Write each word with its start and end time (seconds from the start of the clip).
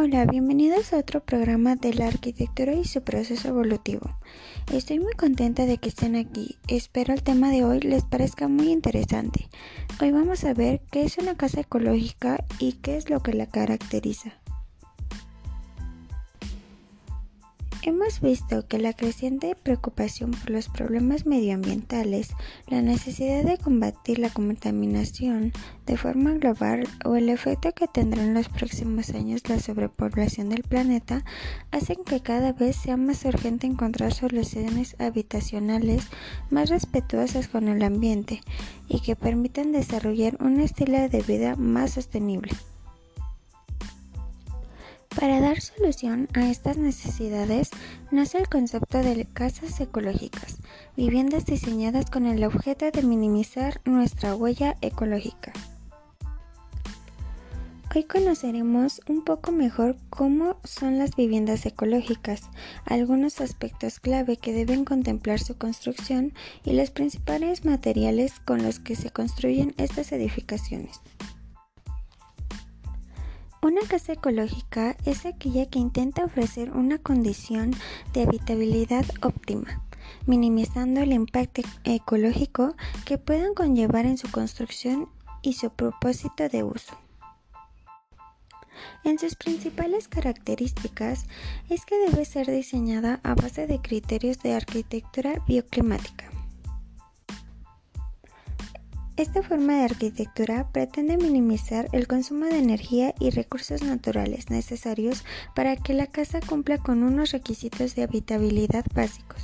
Hola, 0.00 0.26
bienvenidos 0.26 0.92
a 0.92 0.98
otro 0.98 1.24
programa 1.24 1.74
de 1.74 1.92
la 1.92 2.06
arquitectura 2.06 2.72
y 2.72 2.84
su 2.84 3.02
proceso 3.02 3.48
evolutivo. 3.48 4.08
Estoy 4.72 5.00
muy 5.00 5.12
contenta 5.14 5.66
de 5.66 5.78
que 5.78 5.88
estén 5.88 6.14
aquí. 6.14 6.56
Espero 6.68 7.12
el 7.12 7.24
tema 7.24 7.50
de 7.50 7.64
hoy 7.64 7.80
les 7.80 8.04
parezca 8.04 8.46
muy 8.46 8.70
interesante. 8.70 9.48
Hoy 10.00 10.12
vamos 10.12 10.44
a 10.44 10.54
ver 10.54 10.82
qué 10.92 11.02
es 11.02 11.18
una 11.18 11.36
casa 11.36 11.62
ecológica 11.62 12.44
y 12.60 12.74
qué 12.74 12.96
es 12.96 13.10
lo 13.10 13.24
que 13.24 13.32
la 13.32 13.46
caracteriza. 13.46 14.34
Hemos 17.88 18.20
visto 18.20 18.68
que 18.68 18.78
la 18.78 18.92
creciente 18.92 19.56
preocupación 19.56 20.32
por 20.32 20.50
los 20.50 20.68
problemas 20.68 21.24
medioambientales, 21.24 22.28
la 22.66 22.82
necesidad 22.82 23.44
de 23.44 23.56
combatir 23.56 24.18
la 24.18 24.28
contaminación 24.28 25.54
de 25.86 25.96
forma 25.96 26.34
global 26.34 26.86
o 27.06 27.16
el 27.16 27.30
efecto 27.30 27.72
que 27.72 27.88
tendrá 27.88 28.22
en 28.22 28.34
los 28.34 28.50
próximos 28.50 29.08
años 29.14 29.48
la 29.48 29.58
sobrepoblación 29.58 30.50
del 30.50 30.64
planeta 30.64 31.24
hacen 31.70 32.04
que 32.04 32.20
cada 32.20 32.52
vez 32.52 32.76
sea 32.76 32.98
más 32.98 33.24
urgente 33.24 33.66
encontrar 33.66 34.12
soluciones 34.12 34.94
habitacionales 34.98 36.08
más 36.50 36.68
respetuosas 36.68 37.48
con 37.48 37.68
el 37.68 37.82
ambiente 37.82 38.42
y 38.86 39.00
que 39.00 39.16
permitan 39.16 39.72
desarrollar 39.72 40.36
un 40.40 40.60
estilo 40.60 41.08
de 41.08 41.22
vida 41.22 41.56
más 41.56 41.92
sostenible. 41.92 42.52
Para 45.18 45.40
dar 45.40 45.60
solución 45.60 46.28
a 46.34 46.48
estas 46.48 46.76
necesidades 46.76 47.70
nace 48.12 48.38
el 48.38 48.48
concepto 48.48 48.98
de 48.98 49.24
casas 49.24 49.80
ecológicas, 49.80 50.58
viviendas 50.96 51.44
diseñadas 51.44 52.08
con 52.08 52.24
el 52.24 52.44
objeto 52.44 52.88
de 52.92 53.02
minimizar 53.02 53.80
nuestra 53.84 54.36
huella 54.36 54.76
ecológica. 54.80 55.52
Hoy 57.92 58.04
conoceremos 58.04 59.00
un 59.08 59.24
poco 59.24 59.50
mejor 59.50 59.96
cómo 60.08 60.56
son 60.62 60.98
las 60.98 61.16
viviendas 61.16 61.66
ecológicas, 61.66 62.42
algunos 62.84 63.40
aspectos 63.40 63.98
clave 63.98 64.36
que 64.36 64.52
deben 64.52 64.84
contemplar 64.84 65.40
su 65.40 65.56
construcción 65.56 66.32
y 66.64 66.74
los 66.74 66.92
principales 66.92 67.64
materiales 67.64 68.38
con 68.44 68.62
los 68.62 68.78
que 68.78 68.94
se 68.94 69.10
construyen 69.10 69.74
estas 69.78 70.12
edificaciones. 70.12 71.00
Una 73.60 73.80
casa 73.80 74.12
ecológica 74.12 74.96
es 75.04 75.26
aquella 75.26 75.66
que 75.66 75.80
intenta 75.80 76.24
ofrecer 76.24 76.70
una 76.70 76.98
condición 76.98 77.72
de 78.12 78.22
habitabilidad 78.22 79.04
óptima, 79.20 79.82
minimizando 80.26 81.00
el 81.00 81.12
impacto 81.12 81.62
ecológico 81.82 82.76
que 83.04 83.18
puedan 83.18 83.54
conllevar 83.54 84.06
en 84.06 84.16
su 84.16 84.30
construcción 84.30 85.08
y 85.42 85.54
su 85.54 85.70
propósito 85.70 86.48
de 86.48 86.62
uso. 86.62 86.96
En 89.02 89.18
sus 89.18 89.34
principales 89.34 90.06
características 90.06 91.26
es 91.68 91.84
que 91.84 91.98
debe 91.98 92.24
ser 92.24 92.46
diseñada 92.46 93.18
a 93.24 93.34
base 93.34 93.66
de 93.66 93.80
criterios 93.80 94.38
de 94.38 94.54
arquitectura 94.54 95.42
bioclimática 95.48 96.37
esta 99.18 99.42
forma 99.42 99.74
de 99.74 99.84
arquitectura 99.84 100.68
pretende 100.70 101.16
minimizar 101.16 101.88
el 101.90 102.06
consumo 102.06 102.46
de 102.46 102.58
energía 102.58 103.16
y 103.18 103.30
recursos 103.30 103.82
naturales 103.82 104.48
necesarios 104.48 105.24
para 105.56 105.74
que 105.74 105.92
la 105.92 106.06
casa 106.06 106.38
cumpla 106.40 106.78
con 106.78 107.02
unos 107.02 107.32
requisitos 107.32 107.96
de 107.96 108.04
habitabilidad 108.04 108.84
básicos. 108.94 109.42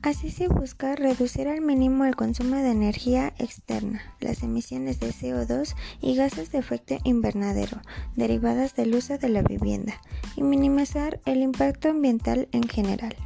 Así 0.00 0.30
se 0.30 0.46
busca 0.46 0.94
reducir 0.94 1.48
al 1.48 1.60
mínimo 1.60 2.04
el 2.04 2.14
consumo 2.14 2.56
de 2.56 2.70
energía 2.70 3.32
externa, 3.38 4.00
las 4.20 4.44
emisiones 4.44 5.00
de 5.00 5.08
CO2 5.08 5.74
y 6.00 6.14
gases 6.14 6.52
de 6.52 6.58
efecto 6.58 6.98
invernadero 7.02 7.80
derivadas 8.14 8.76
del 8.76 8.94
uso 8.94 9.18
de 9.18 9.30
la 9.30 9.42
vivienda 9.42 10.00
y 10.36 10.42
minimizar 10.42 11.20
el 11.24 11.38
impacto 11.42 11.88
ambiental 11.88 12.48
en 12.52 12.68
general. 12.68 13.16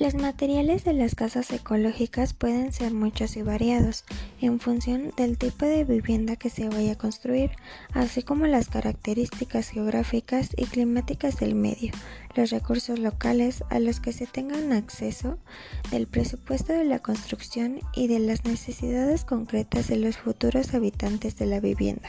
Los 0.00 0.14
materiales 0.14 0.84
de 0.84 0.92
las 0.92 1.16
casas 1.16 1.50
ecológicas 1.50 2.32
pueden 2.32 2.72
ser 2.72 2.94
muchos 2.94 3.36
y 3.36 3.42
variados 3.42 4.04
en 4.40 4.60
función 4.60 5.12
del 5.16 5.36
tipo 5.38 5.64
de 5.64 5.82
vivienda 5.82 6.36
que 6.36 6.50
se 6.50 6.68
vaya 6.68 6.92
a 6.92 6.98
construir, 6.98 7.50
así 7.94 8.22
como 8.22 8.46
las 8.46 8.68
características 8.68 9.70
geográficas 9.70 10.50
y 10.56 10.66
climáticas 10.66 11.40
del 11.40 11.56
medio, 11.56 11.90
los 12.36 12.50
recursos 12.50 13.00
locales 13.00 13.64
a 13.70 13.80
los 13.80 13.98
que 13.98 14.12
se 14.12 14.28
tengan 14.28 14.72
acceso, 14.72 15.36
del 15.90 16.06
presupuesto 16.06 16.72
de 16.72 16.84
la 16.84 17.00
construcción 17.00 17.80
y 17.92 18.06
de 18.06 18.20
las 18.20 18.44
necesidades 18.44 19.24
concretas 19.24 19.88
de 19.88 19.96
los 19.96 20.16
futuros 20.16 20.74
habitantes 20.74 21.36
de 21.38 21.46
la 21.46 21.58
vivienda. 21.58 22.08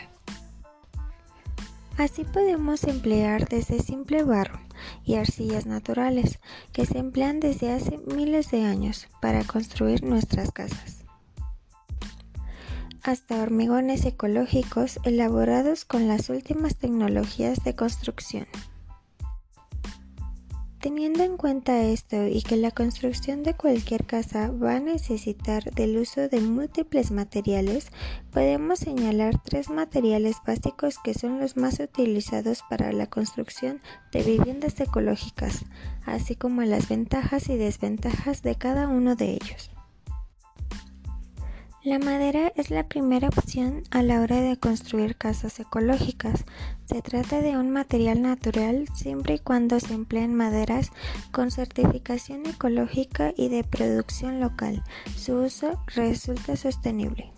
Así 2.00 2.24
podemos 2.24 2.86
emplear 2.86 3.50
desde 3.50 3.84
simple 3.84 4.24
barro 4.24 4.62
y 5.04 5.16
arcillas 5.16 5.66
naturales 5.66 6.40
que 6.72 6.86
se 6.86 6.98
emplean 6.98 7.42
desde 7.42 7.74
hace 7.74 7.98
miles 7.98 8.52
de 8.52 8.64
años 8.64 9.10
para 9.22 9.44
construir 9.44 10.02
nuestras 10.06 10.54
casas, 10.54 11.04
hasta 13.04 13.42
hormigones 13.42 14.06
ecológicos 14.06 14.98
elaborados 15.04 15.84
con 15.84 16.08
las 16.08 16.30
últimas 16.30 16.78
tecnologías 16.78 17.66
de 17.66 17.76
construcción. 17.76 18.48
Teniendo 20.80 21.24
en 21.24 21.36
cuenta 21.36 21.84
esto 21.84 22.28
y 22.28 22.42
que 22.42 22.56
la 22.56 22.72
construcción 22.72 23.44
de 23.44 23.54
cualquier 23.54 24.06
casa 24.06 24.50
va 24.50 24.78
a 24.78 24.80
necesitar 24.80 25.74
del 25.74 25.98
uso 25.98 26.30
de 26.30 26.40
múltiples 26.40 27.12
materiales, 27.12 27.92
podemos 28.32 28.80
señalar 28.80 29.42
tres 29.44 29.70
materiales 29.70 30.38
básicos 30.48 30.98
que 31.04 31.14
son 31.14 31.38
los 31.38 31.58
más 31.58 31.82
utilizados 31.82 32.64
para 32.70 32.94
la 32.94 33.08
construcción 33.08 33.82
de 34.14 34.24
viviendas 34.24 34.80
ecológicas, 34.80 35.66
así 36.06 36.38
como 36.38 36.62
las 36.62 36.88
ventajas 36.88 37.50
y 37.50 37.58
desventajas 37.58 38.42
de 38.42 38.56
cada 38.56 38.88
uno 38.88 39.18
de 39.18 39.32
ellos. 39.34 39.72
La 41.90 41.98
madera 41.98 42.54
es 42.56 42.70
la 42.70 42.88
primera 42.88 43.30
opción 43.30 43.82
a 43.90 44.04
la 44.04 44.22
hora 44.22 44.42
de 44.42 44.58
construir 44.58 45.16
casas 45.16 45.60
ecológicas. 45.60 46.46
Se 46.86 47.02
trata 47.02 47.42
de 47.42 47.58
un 47.58 47.72
material 47.72 48.22
natural 48.22 48.86
siempre 48.94 49.34
y 49.34 49.40
cuando 49.40 49.80
se 49.80 49.96
empleen 49.96 50.36
maderas 50.36 50.92
con 51.32 51.50
certificación 51.50 52.46
ecológica 52.46 53.34
y 53.36 53.50
de 53.50 53.64
producción 53.64 54.40
local. 54.40 54.84
Su 55.18 55.38
uso 55.38 55.84
resulta 55.88 56.56
sostenible. 56.58 57.34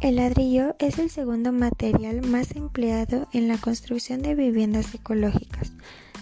El 0.00 0.14
ladrillo 0.14 0.76
es 0.78 1.00
el 1.00 1.10
segundo 1.10 1.50
material 1.50 2.24
más 2.24 2.54
empleado 2.54 3.26
en 3.32 3.48
la 3.48 3.58
construcción 3.58 4.22
de 4.22 4.36
viviendas 4.36 4.94
ecológicas. 4.94 5.72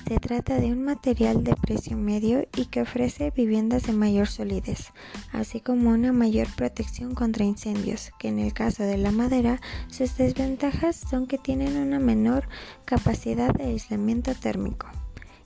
Se 0.07 0.19
trata 0.19 0.61
de 0.61 0.73
un 0.73 0.85
material 0.85 1.45
de 1.45 1.55
precio 1.55 1.97
medio 1.97 2.47
y 2.57 2.67
que 2.67 2.83
ofrece 2.83 3.31
viviendas 3.31 3.85
de 3.85 3.93
mayor 3.93 4.27
solidez, 4.27 4.93
así 5.33 5.61
como 5.61 5.91
una 5.91 6.13
mayor 6.13 6.49
protección 6.55 7.15
contra 7.15 7.45
incendios, 7.45 8.11
que 8.19 8.29
en 8.29 8.39
el 8.39 8.53
caso 8.53 8.83
de 8.83 8.99
la 8.99 9.11
madera 9.11 9.61
sus 9.89 10.17
desventajas 10.17 10.97
son 10.97 11.27
que 11.27 11.39
tienen 11.39 11.77
una 11.77 11.99
menor 11.99 12.49
capacidad 12.85 13.55
de 13.55 13.65
aislamiento 13.65 14.35
térmico 14.35 14.89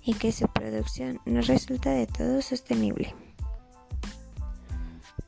y 0.03 0.15
que 0.15 0.33
su 0.33 0.47
producción 0.49 1.21
no 1.27 1.43
resulta 1.43 1.91
de 1.91 2.07
todo 2.07 2.41
sostenible. 2.41 3.15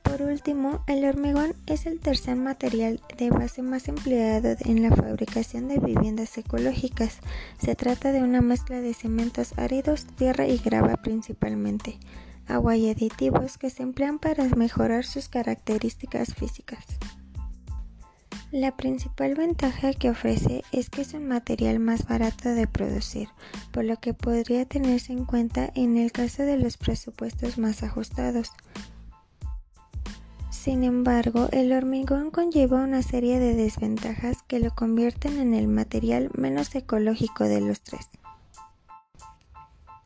Por 0.08 0.22
último, 0.22 0.82
el 0.86 1.04
hormigón 1.04 1.54
es 1.66 1.84
el 1.84 2.00
tercer 2.00 2.34
material 2.34 3.02
de 3.18 3.28
base 3.28 3.60
más 3.60 3.88
empleado 3.88 4.56
en 4.60 4.82
la 4.82 4.96
fabricación 4.96 5.68
de 5.68 5.78
viviendas 5.78 6.38
ecológicas. 6.38 7.18
Se 7.58 7.74
trata 7.74 8.10
de 8.10 8.22
una 8.22 8.40
mezcla 8.40 8.80
de 8.80 8.94
cementos 8.94 9.52
áridos, 9.58 10.06
tierra 10.16 10.46
y 10.46 10.56
grava 10.56 10.96
principalmente, 10.96 11.98
agua 12.46 12.74
y 12.76 12.88
aditivos 12.88 13.58
que 13.58 13.68
se 13.68 13.82
emplean 13.82 14.18
para 14.18 14.44
mejorar 14.56 15.04
sus 15.04 15.28
características 15.28 16.34
físicas. 16.34 16.86
La 18.50 18.78
principal 18.78 19.34
ventaja 19.34 19.92
que 19.92 20.08
ofrece 20.08 20.64
es 20.72 20.88
que 20.88 21.02
es 21.02 21.12
un 21.12 21.28
material 21.28 21.80
más 21.80 22.06
barato 22.06 22.48
de 22.48 22.66
producir, 22.66 23.28
por 23.72 23.84
lo 23.84 23.96
que 23.96 24.14
podría 24.14 24.64
tenerse 24.64 25.12
en 25.12 25.26
cuenta 25.26 25.70
en 25.74 25.98
el 25.98 26.12
caso 26.12 26.44
de 26.44 26.56
los 26.56 26.78
presupuestos 26.78 27.58
más 27.58 27.82
ajustados. 27.82 28.52
Sin 30.60 30.82
embargo, 30.82 31.48
el 31.52 31.72
hormigón 31.72 32.32
conlleva 32.32 32.82
una 32.82 33.02
serie 33.02 33.38
de 33.38 33.54
desventajas 33.54 34.42
que 34.42 34.58
lo 34.58 34.74
convierten 34.74 35.38
en 35.38 35.54
el 35.54 35.68
material 35.68 36.30
menos 36.34 36.74
ecológico 36.74 37.44
de 37.44 37.60
los 37.60 37.80
tres. 37.80 38.10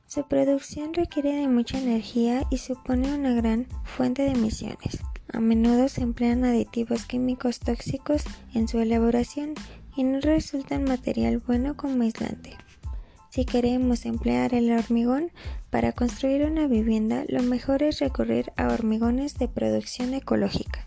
Su 0.07 0.29
producción 0.29 0.93
requiere 0.93 1.35
de 1.35 1.49
mucha 1.49 1.79
energía 1.79 2.47
y 2.51 2.59
supone 2.59 3.15
una 3.15 3.33
gran 3.33 3.67
fuente 3.85 4.25
de 4.25 4.33
emisiones. 4.33 5.01
A 5.33 5.41
menudo 5.41 5.89
se 5.89 6.03
emplean 6.03 6.45
aditivos 6.45 7.07
químicos 7.07 7.59
tóxicos 7.59 8.23
en 8.53 8.69
su 8.69 8.79
elaboración 8.79 9.55
y 9.97 10.05
no 10.05 10.21
resultan 10.21 10.85
material 10.85 11.39
bueno 11.39 11.79
como 11.79 12.03
aislante. 12.03 12.59
Si 13.33 13.47
queremos 13.47 14.05
emplear 14.05 14.53
el 14.53 14.71
hormigón 14.71 15.31
para 15.71 15.93
construir 15.93 16.45
una 16.45 16.67
vivienda, 16.67 17.25
lo 17.29 17.43
mejor 17.43 17.83
es 17.83 17.99
recurrir 17.99 18.53
a 18.59 18.67
hormigones 18.69 19.39
de 19.39 19.49
producción 19.49 20.13
ecológica. 20.13 20.87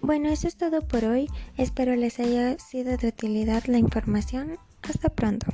Bueno, 0.00 0.28
eso 0.30 0.48
es 0.48 0.56
todo 0.56 0.80
por 0.80 1.04
hoy. 1.04 1.30
Espero 1.56 1.94
les 1.94 2.18
haya 2.18 2.58
sido 2.58 2.96
de 2.96 3.06
utilidad 3.06 3.62
la 3.66 3.78
información. 3.78 4.58
Hasta 4.82 5.08
pronto. 5.08 5.46